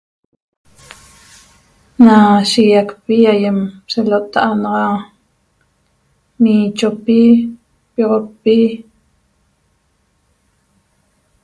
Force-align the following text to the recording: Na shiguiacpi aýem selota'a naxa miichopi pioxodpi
Na 2.03 2.15
shiguiacpi 2.49 3.15
aýem 3.33 3.57
selota'a 3.91 4.49
naxa 4.63 4.89
miichopi 6.41 7.19
pioxodpi 7.93 8.57